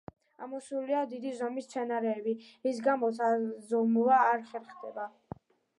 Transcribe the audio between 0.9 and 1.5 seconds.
დიდი